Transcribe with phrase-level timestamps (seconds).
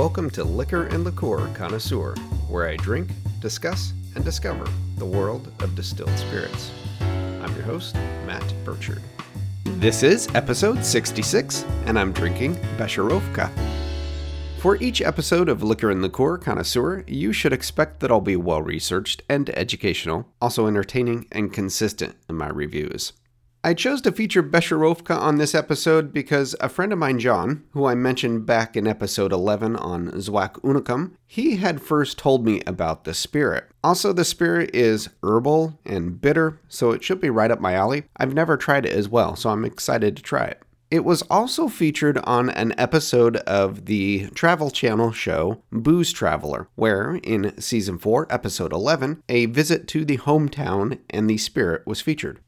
[0.00, 2.14] Welcome to Liquor and Liqueur Connoisseur,
[2.48, 6.70] where I drink, discuss, and discover the world of distilled spirits.
[7.00, 7.94] I'm your host,
[8.24, 9.02] Matt Burchard.
[9.64, 13.50] This is episode 66, and I'm drinking Becherovka.
[14.56, 18.62] For each episode of Liquor and Liqueur Connoisseur, you should expect that I'll be well
[18.62, 23.12] researched and educational, also entertaining and consistent in my reviews.
[23.62, 27.84] I chose to feature Becherovka on this episode because a friend of mine, John, who
[27.84, 33.04] I mentioned back in episode 11 on Zwack Unicum, he had first told me about
[33.04, 33.70] the spirit.
[33.84, 38.04] Also, the spirit is herbal and bitter, so it should be right up my alley.
[38.16, 40.62] I've never tried it as well, so I'm excited to try it.
[40.90, 47.20] It was also featured on an episode of the Travel Channel show Booze Traveler, where
[47.22, 52.40] in season 4, episode 11, a visit to the hometown and the spirit was featured.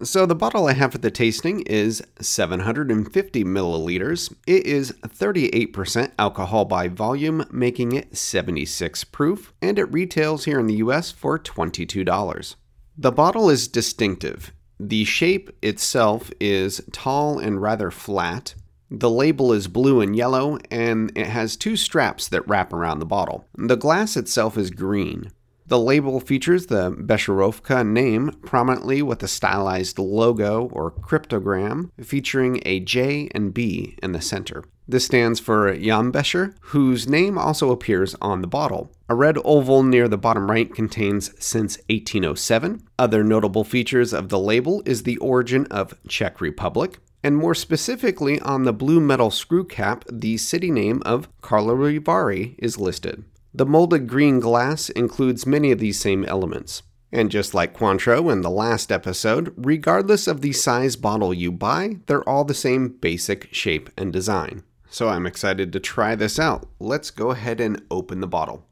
[0.00, 4.32] So, the bottle I have for the tasting is 750 milliliters.
[4.46, 10.68] It is 38% alcohol by volume, making it 76 proof, and it retails here in
[10.68, 12.54] the US for $22.
[12.96, 14.52] The bottle is distinctive.
[14.78, 18.54] The shape itself is tall and rather flat.
[18.90, 23.04] The label is blue and yellow, and it has two straps that wrap around the
[23.04, 23.48] bottle.
[23.56, 25.32] The glass itself is green.
[25.68, 32.80] The label features the Becherovka name prominently with a stylized logo or cryptogram featuring a
[32.80, 34.64] J and B in the center.
[34.88, 38.90] This stands for Jan Becher, whose name also appears on the bottle.
[39.10, 42.88] A red oval near the bottom right contains since 1807.
[42.98, 48.40] Other notable features of the label is the origin of Czech Republic, and more specifically
[48.40, 53.24] on the blue metal screw cap, the city name of Karlovy Vary is listed.
[53.54, 56.82] The molded green glass includes many of these same elements.
[57.10, 61.96] And just like Cointreau in the last episode, regardless of the size bottle you buy,
[62.06, 64.62] they're all the same basic shape and design.
[64.90, 66.68] So I'm excited to try this out.
[66.78, 68.66] Let's go ahead and open the bottle.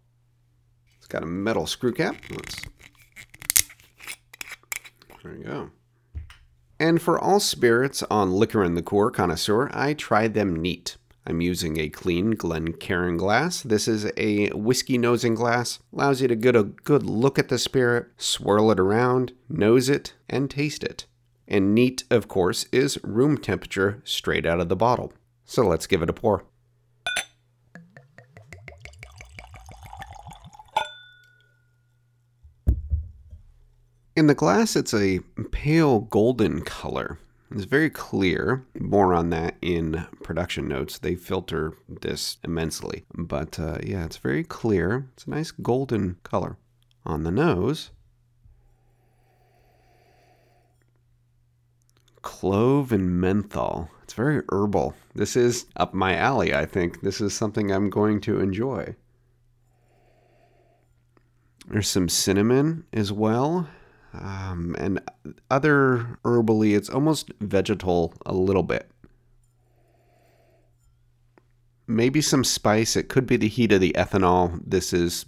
[0.98, 2.16] It's got a metal screw cap.
[2.30, 2.56] Let's...
[5.22, 5.70] There we go.
[6.78, 10.96] And for all spirits on Liquor and Liqueur Connoisseur, I try them neat.
[11.28, 13.60] I'm using a clean Glencairn glass.
[13.60, 15.80] This is a whiskey nosing glass.
[15.92, 20.14] Allows you to get a good look at the spirit, swirl it around, nose it,
[20.28, 21.06] and taste it.
[21.48, 25.12] And neat, of course, is room temperature straight out of the bottle.
[25.44, 26.44] So let's give it a pour.
[34.14, 35.18] In the glass, it's a
[35.50, 37.18] pale golden color.
[37.50, 38.66] It's very clear.
[38.78, 40.98] More on that in production notes.
[40.98, 43.04] They filter this immensely.
[43.14, 45.08] But uh, yeah, it's very clear.
[45.14, 46.56] It's a nice golden color.
[47.04, 47.90] On the nose,
[52.20, 53.88] clove and menthol.
[54.02, 54.94] It's very herbal.
[55.14, 57.00] This is up my alley, I think.
[57.00, 58.96] This is something I'm going to enjoy.
[61.68, 63.68] There's some cinnamon as well.
[64.20, 65.00] Um, and
[65.50, 68.90] other herbally, it's almost vegetal a little bit.
[71.86, 72.96] Maybe some spice.
[72.96, 74.60] It could be the heat of the ethanol.
[74.64, 75.26] This is,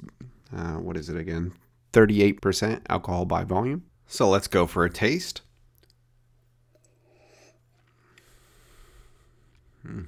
[0.57, 1.53] uh, what is it again?
[1.93, 3.85] 38% alcohol by volume.
[4.07, 5.43] So let's go for a taste.
[9.83, 10.03] Hmm.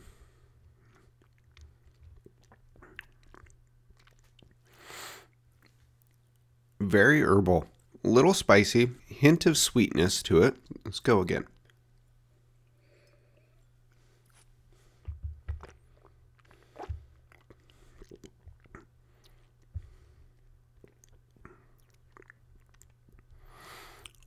[6.80, 7.66] Very herbal
[8.02, 10.56] little spicy, hint of sweetness to it.
[10.84, 11.46] Let's go again.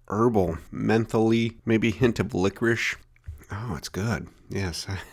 [0.07, 2.95] Herbal, mentally, maybe hint of licorice.
[3.51, 4.27] Oh, it's good.
[4.49, 4.85] Yes.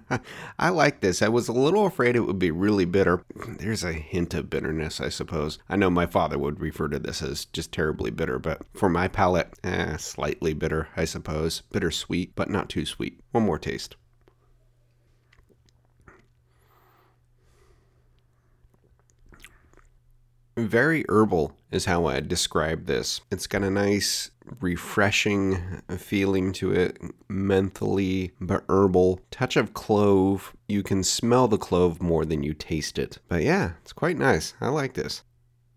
[0.58, 1.22] I like this.
[1.22, 3.24] I was a little afraid it would be really bitter.
[3.58, 5.58] There's a hint of bitterness, I suppose.
[5.68, 9.08] I know my father would refer to this as just terribly bitter, but for my
[9.08, 11.62] palate, eh, slightly bitter, I suppose.
[11.72, 13.20] Bittersweet, but not too sweet.
[13.32, 13.96] One more taste.
[20.56, 23.22] Very herbal is how I describe this.
[23.30, 24.30] It's got a nice,
[24.62, 26.98] refreshing feeling to it,
[27.28, 29.20] mentally but herbal.
[29.30, 30.54] Touch of clove.
[30.68, 33.18] You can smell the clove more than you taste it.
[33.28, 34.54] But yeah, it's quite nice.
[34.60, 35.22] I like this.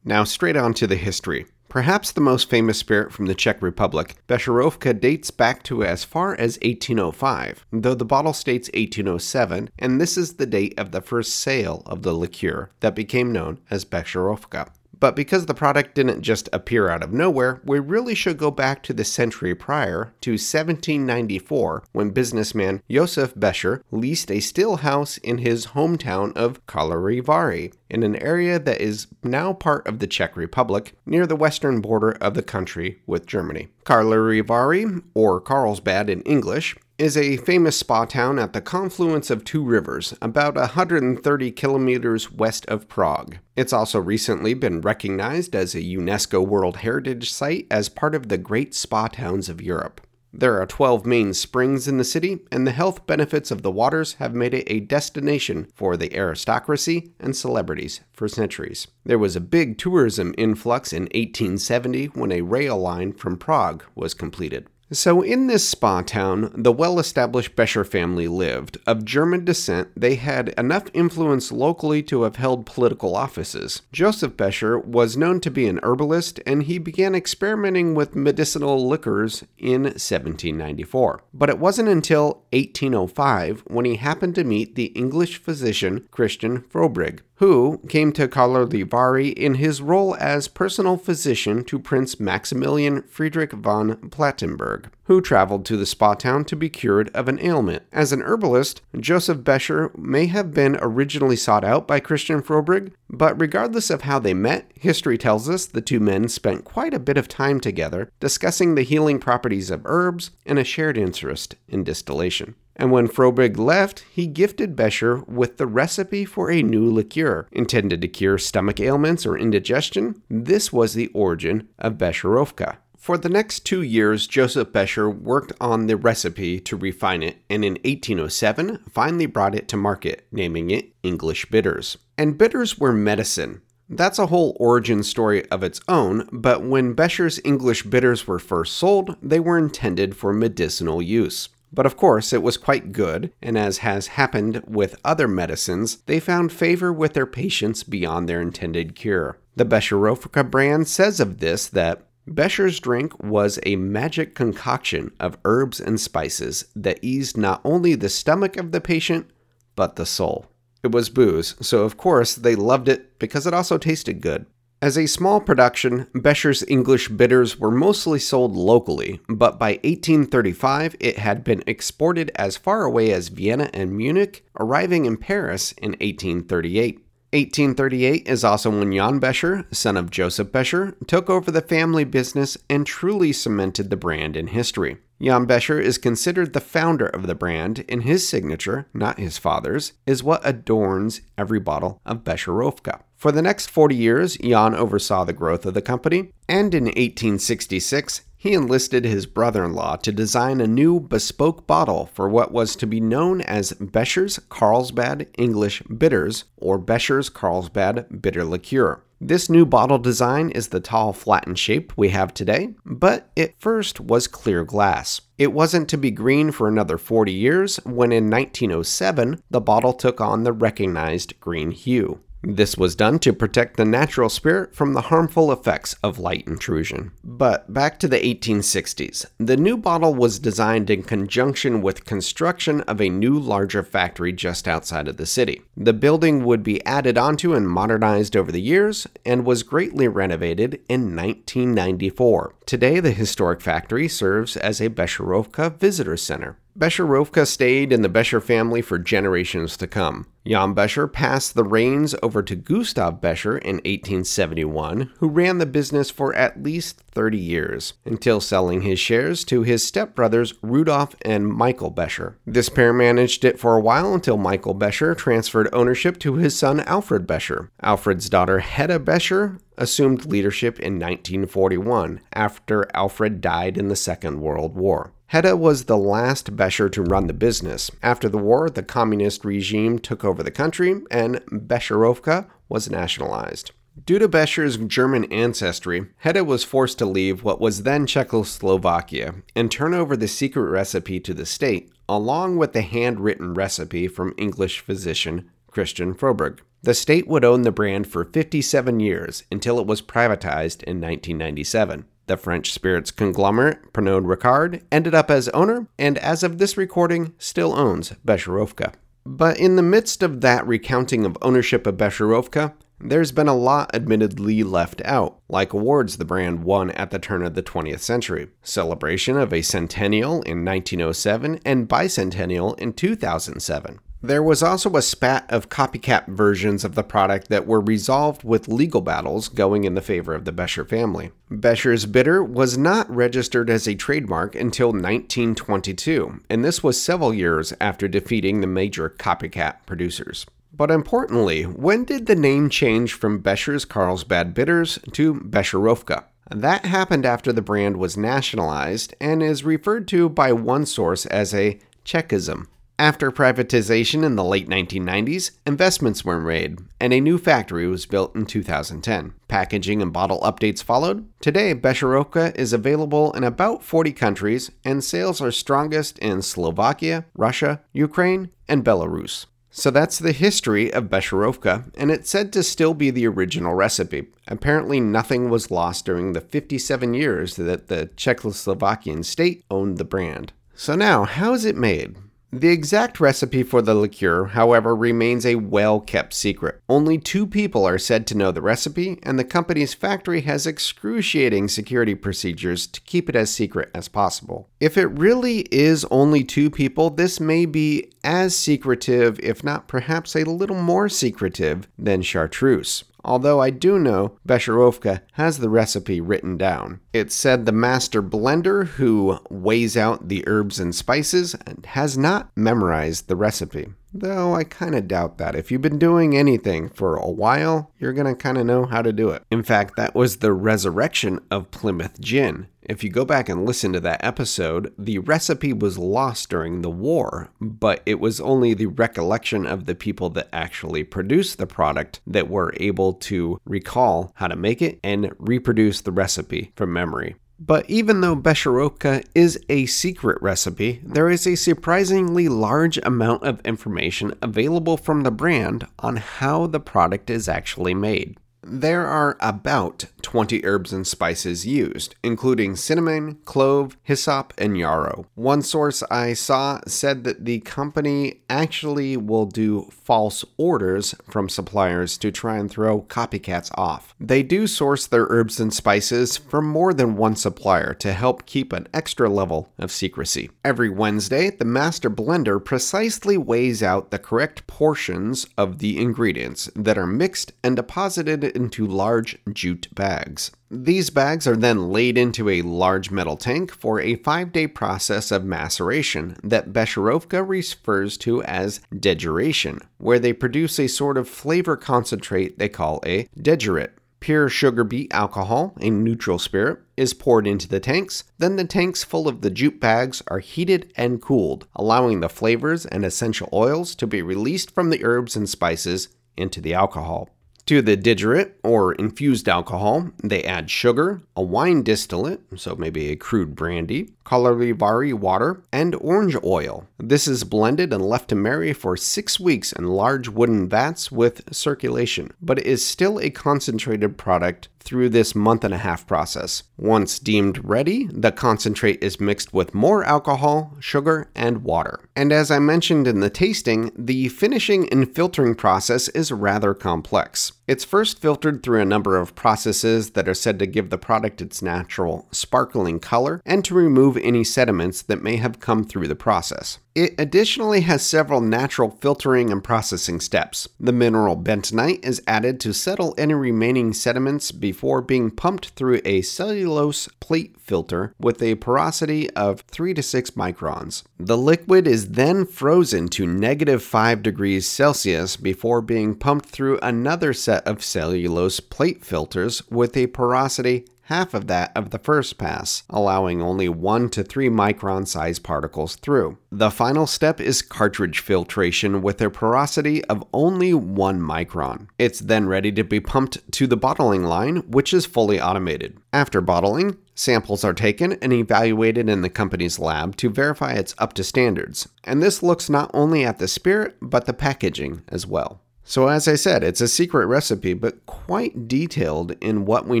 [0.04, 1.46] Now, straight on to the history.
[1.72, 6.34] Perhaps the most famous spirit from the Czech Republic, Becherovka dates back to as far
[6.34, 11.34] as 1805, though the bottle states 1807, and this is the date of the first
[11.34, 14.68] sale of the liqueur that became known as Becherovka.
[15.02, 18.84] But because the product didn't just appear out of nowhere, we really should go back
[18.84, 25.38] to the century prior to 1794 when businessman Josef Becher leased a still house in
[25.38, 30.36] his hometown of Karlovy Vary in an area that is now part of the Czech
[30.36, 33.70] Republic near the western border of the country with Germany.
[33.84, 39.42] Karlovy Vary, or Carlsbad in English, is a famous spa town at the confluence of
[39.42, 43.38] two rivers, about 130 kilometers west of Prague.
[43.56, 48.38] It's also recently been recognized as a UNESCO World Heritage Site as part of the
[48.38, 50.00] Great Spa Towns of Europe.
[50.32, 54.14] There are 12 main springs in the city, and the health benefits of the waters
[54.14, 58.86] have made it a destination for the aristocracy and celebrities for centuries.
[59.04, 64.14] There was a big tourism influx in 1870 when a rail line from Prague was
[64.14, 64.68] completed.
[64.92, 68.76] So, in this spa town, the well established Becher family lived.
[68.86, 73.80] Of German descent, they had enough influence locally to have held political offices.
[73.90, 79.44] Joseph Becher was known to be an herbalist, and he began experimenting with medicinal liquors
[79.56, 81.22] in 1794.
[81.32, 87.20] But it wasn't until 1805 when he happened to meet the English physician Christian Frobrig
[87.42, 93.50] who came to Karlovy Vary in his role as personal physician to Prince Maximilian Friedrich
[93.50, 97.82] von Plettenberg, who traveled to the spa town to be cured of an ailment.
[97.92, 103.38] As an herbalist, Joseph Becher may have been originally sought out by Christian Frobrig, but
[103.40, 107.16] regardless of how they met, history tells us the two men spent quite a bit
[107.16, 112.54] of time together discussing the healing properties of herbs and a shared interest in distillation.
[112.74, 118.00] And when Frobrig left, he gifted Becher with the recipe for a new liqueur intended
[118.00, 120.22] to cure stomach ailments or indigestion.
[120.30, 122.78] This was the origin of Becherovka.
[123.02, 127.64] For the next two years, Joseph Becher worked on the recipe to refine it, and
[127.64, 131.98] in 1807 finally brought it to market, naming it English Bitters.
[132.16, 133.60] And bitters were medicine.
[133.88, 138.76] That's a whole origin story of its own, but when Becher's English bitters were first
[138.76, 141.48] sold, they were intended for medicinal use.
[141.72, 146.20] But of course, it was quite good, and as has happened with other medicines, they
[146.20, 149.38] found favor with their patients beyond their intended cure.
[149.56, 155.80] The Becherovka brand says of this that Becher's drink was a magic concoction of herbs
[155.80, 159.30] and spices that eased not only the stomach of the patient,
[159.74, 160.46] but the soul.
[160.82, 164.46] It was booze, so of course they loved it because it also tasted good.
[164.80, 171.18] As a small production, Becher's English bitters were mostly sold locally, but by 1835 it
[171.18, 176.98] had been exported as far away as Vienna and Munich, arriving in Paris in 1838.
[177.32, 182.58] 1838 is also when Jan Becher, son of Joseph Becher, took over the family business
[182.68, 184.98] and truly cemented the brand in history.
[185.18, 189.94] Jan Becher is considered the founder of the brand, and his signature, not his father's,
[190.04, 193.00] is what adorns every bottle of Becherovka.
[193.22, 198.22] For the next 40 years, Jan oversaw the growth of the company, and in 1866,
[198.36, 202.74] he enlisted his brother in law to design a new bespoke bottle for what was
[202.74, 209.04] to be known as Becher's Carlsbad English Bitters or Becher's Carlsbad Bitter Liqueur.
[209.20, 214.00] This new bottle design is the tall, flattened shape we have today, but it first
[214.00, 215.20] was clear glass.
[215.38, 220.20] It wasn't to be green for another 40 years when in 1907 the bottle took
[220.20, 222.18] on the recognized green hue.
[222.44, 227.12] This was done to protect the natural spirit from the harmful effects of light intrusion.
[227.22, 229.26] But back to the 1860s.
[229.38, 234.66] The new bottle was designed in conjunction with construction of a new larger factory just
[234.66, 235.62] outside of the city.
[235.76, 240.80] The building would be added onto and modernized over the years and was greatly renovated
[240.88, 242.54] in 1994.
[242.66, 246.58] Today, the historic factory serves as a Becherovka visitor center.
[246.78, 250.26] Becherovka stayed in the Becher family for generations to come.
[250.46, 256.10] Jan Becher passed the reins over to Gustav Becher in 1871, who ran the business
[256.10, 261.90] for at least 30 years, until selling his shares to his stepbrothers Rudolf and Michael
[261.90, 262.38] Becher.
[262.46, 266.80] This pair managed it for a while until Michael Becher transferred ownership to his son
[266.80, 267.70] Alfred Becher.
[267.82, 274.74] Alfred's daughter Hedda Becher assumed leadership in 1941 after Alfred died in the Second World
[274.74, 275.12] War.
[275.32, 277.90] Hedda was the last Becher to run the business.
[278.02, 283.70] After the war, the communist regime took over the country and Becherovka was nationalized.
[284.04, 289.70] Due to Becher's German ancestry, Hedda was forced to leave what was then Czechoslovakia and
[289.70, 294.80] turn over the secret recipe to the state, along with the handwritten recipe from English
[294.80, 296.58] physician Christian Frobrig.
[296.82, 302.04] The state would own the brand for 57 years until it was privatized in 1997.
[302.26, 307.34] The French spirits conglomerate Pernod Ricard ended up as owner, and as of this recording,
[307.38, 308.94] still owns Becherovka.
[309.24, 312.74] But in the midst of that recounting of ownership of Becherovka,
[313.04, 317.42] there's been a lot admittedly left out, like awards the brand won at the turn
[317.42, 323.98] of the 20th century, celebration of a centennial in 1907 and bicentennial in 2007.
[324.24, 328.68] There was also a spat of copycat versions of the product that were resolved with
[328.68, 331.32] legal battles going in the favor of the Becher family.
[331.50, 337.72] Becher's bitter was not registered as a trademark until 1922, and this was several years
[337.80, 340.46] after defeating the major copycat producers.
[340.72, 346.24] But importantly, when did the name change from Becher's Carlsbad Bitters to Becherovka?
[346.48, 351.52] That happened after the brand was nationalized and is referred to by one source as
[351.52, 352.68] a Czechism.
[353.02, 358.36] After privatization in the late 1990s, investments were made, and a new factory was built
[358.36, 359.34] in 2010.
[359.48, 361.26] Packaging and bottle updates followed.
[361.40, 367.80] Today, Becherovka is available in about 40 countries, and sales are strongest in Slovakia, Russia,
[367.92, 369.46] Ukraine, and Belarus.
[369.72, 374.28] So that's the history of Becherovka, and it's said to still be the original recipe.
[374.46, 380.52] Apparently, nothing was lost during the 57 years that the Czechoslovakian state owned the brand.
[380.76, 382.16] So now, how is it made?
[382.54, 386.82] The exact recipe for the liqueur, however, remains a well kept secret.
[386.86, 391.68] Only two people are said to know the recipe, and the company's factory has excruciating
[391.68, 394.68] security procedures to keep it as secret as possible.
[394.80, 400.36] If it really is only two people, this may be as secretive, if not perhaps
[400.36, 406.56] a little more secretive, than chartreuse although I do know Becherovka has the recipe written
[406.56, 407.00] down.
[407.12, 412.50] It said the master blender who weighs out the herbs and spices and has not
[412.56, 413.88] memorized the recipe.
[414.14, 415.56] Though I kind of doubt that.
[415.56, 419.00] If you've been doing anything for a while, you're going to kind of know how
[419.00, 419.42] to do it.
[419.50, 422.68] In fact, that was the resurrection of Plymouth Gin.
[422.82, 426.90] If you go back and listen to that episode, the recipe was lost during the
[426.90, 432.20] war, but it was only the recollection of the people that actually produced the product
[432.26, 437.34] that were able to recall how to make it and reproduce the recipe from memory.
[437.58, 443.60] But even though Becherovka is a secret recipe, there is a surprisingly large amount of
[443.64, 448.36] information available from the brand on how the product is actually made.
[448.64, 455.26] There are about 20 herbs and spices used, including cinnamon, clove, hyssop, and yarrow.
[455.34, 462.16] One source I saw said that the company actually will do false orders from suppliers
[462.18, 464.14] to try and throw copycats off.
[464.20, 468.72] They do source their herbs and spices from more than one supplier to help keep
[468.72, 470.50] an extra level of secrecy.
[470.64, 476.96] Every Wednesday, the master blender precisely weighs out the correct portions of the ingredients that
[476.96, 480.50] are mixed and deposited into large jute bags.
[480.70, 485.30] These bags are then laid into a large metal tank for a five day process
[485.30, 491.76] of maceration that Becherovka refers to as degeneration, where they produce a sort of flavor
[491.76, 493.90] concentrate they call a degerit.
[494.22, 498.22] Pure sugar beet alcohol, a neutral spirit, is poured into the tanks.
[498.38, 502.86] Then the tanks full of the jute bags are heated and cooled, allowing the flavors
[502.86, 507.30] and essential oils to be released from the herbs and spices into the alcohol.
[507.72, 513.16] To the degerit or infused alcohol, they add sugar, a wine distillate, so maybe a
[513.16, 516.86] crude brandy, Cagliari water, and orange oil.
[516.98, 521.42] This is blended and left to marry for six weeks in large wooden vats with
[521.50, 526.64] circulation, but it is still a concentrated product through this month and a half process.
[526.76, 532.00] Once deemed ready, the concentrate is mixed with more alcohol, sugar, and water.
[532.14, 537.52] And as I mentioned in the tasting, the finishing and filtering process is rather complex.
[537.66, 541.40] It's first filtered through a number of processes that are said to give the product
[541.40, 546.14] its natural, sparkling color and to remove any sediments that may have come through the
[546.14, 546.78] process.
[546.94, 550.68] It additionally has several natural filtering and processing steps.
[550.78, 556.20] The mineral bentonite is added to settle any remaining sediments before being pumped through a
[556.20, 561.02] cellulose plate filter with a porosity of 3 to 6 microns.
[561.18, 567.32] The liquid is then frozen to negative 5 degrees Celsius before being pumped through another
[567.32, 572.82] set of cellulose plate filters with a porosity half of that of the first pass,
[572.90, 576.38] allowing only 1 to 3 micron size particles through.
[576.50, 581.88] The final step is cartridge filtration with a porosity of only 1 micron.
[581.98, 585.98] It's then ready to be pumped to the bottling line, which is fully automated.
[586.12, 591.12] After bottling, Samples are taken and evaluated in the company's lab to verify it's up
[591.14, 595.60] to standards, and this looks not only at the spirit but the packaging as well.
[595.84, 600.00] So, as I said, it's a secret recipe, but quite detailed in what we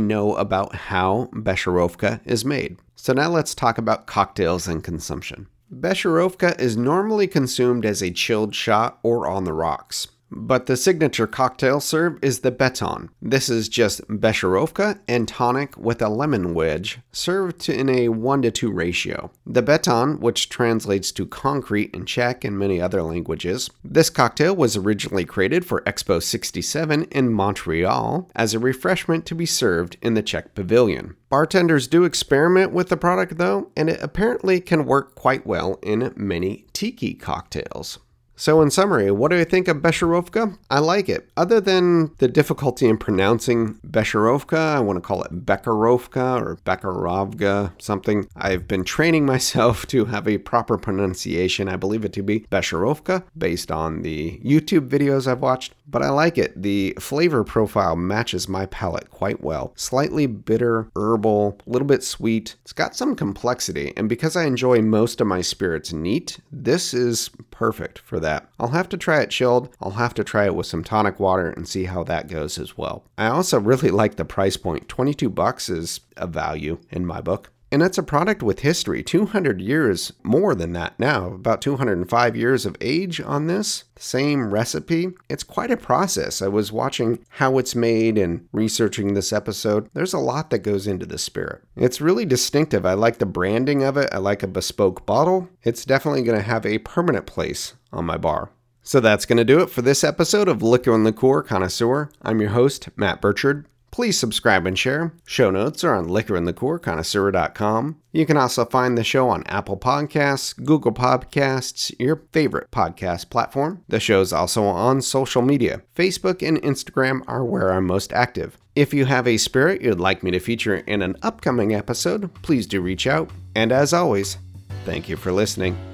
[0.00, 2.78] know about how Becherovka is made.
[2.94, 5.48] So, now let's talk about cocktails and consumption.
[5.74, 10.08] Becherovka is normally consumed as a chilled shot or on the rocks.
[10.34, 13.10] But the signature cocktail serve is the Beton.
[13.20, 18.50] This is just Becherovka and tonic with a lemon wedge, served in a 1 to
[18.50, 19.30] 2 ratio.
[19.46, 24.76] The Beton, which translates to concrete in Czech and many other languages, this cocktail was
[24.76, 30.22] originally created for Expo 67 in Montreal as a refreshment to be served in the
[30.22, 31.16] Czech pavilion.
[31.28, 36.12] Bartenders do experiment with the product though, and it apparently can work quite well in
[36.16, 37.98] many tiki cocktails.
[38.34, 40.56] So, in summary, what do I think of Becherovka?
[40.70, 41.28] I like it.
[41.36, 47.72] Other than the difficulty in pronouncing Becherovka, I want to call it Bekarovka or Bekarovga,
[47.80, 48.26] something.
[48.34, 51.68] I've been training myself to have a proper pronunciation.
[51.68, 56.08] I believe it to be Becherovka based on the YouTube videos I've watched, but I
[56.08, 56.60] like it.
[56.60, 59.72] The flavor profile matches my palate quite well.
[59.76, 62.56] Slightly bitter, herbal, a little bit sweet.
[62.62, 67.30] It's got some complexity, and because I enjoy most of my spirits neat, this is
[67.50, 68.48] perfect for that.
[68.58, 69.68] I'll have to try it chilled.
[69.80, 72.76] I'll have to try it with some tonic water and see how that goes as
[72.76, 73.04] well.
[73.18, 74.88] I also really like the price point.
[74.88, 77.50] 22 bucks is a value in my book.
[77.72, 82.66] And it's a product with history, 200 years more than that now, about 205 years
[82.66, 83.84] of age on this.
[83.96, 85.08] Same recipe.
[85.30, 86.42] It's quite a process.
[86.42, 89.88] I was watching how it's made and researching this episode.
[89.94, 91.62] There's a lot that goes into the spirit.
[91.74, 92.84] It's really distinctive.
[92.84, 94.10] I like the branding of it.
[94.12, 95.48] I like a bespoke bottle.
[95.62, 98.50] It's definitely going to have a permanent place on my bar.
[98.82, 102.10] So that's going to do it for this episode of Liquor and Liqueur Connoisseur.
[102.20, 103.66] I'm your host, Matt Burchard.
[103.92, 105.12] Please subscribe and share.
[105.26, 107.98] Show notes are on liquorandliqueurconnoisseur.com.
[108.10, 113.84] You can also find the show on Apple Podcasts, Google Podcasts, your favorite podcast platform.
[113.88, 115.82] The show is also on social media.
[115.94, 118.56] Facebook and Instagram are where I'm most active.
[118.74, 122.66] If you have a spirit you'd like me to feature in an upcoming episode, please
[122.66, 123.30] do reach out.
[123.54, 124.38] And as always,
[124.86, 125.91] thank you for listening.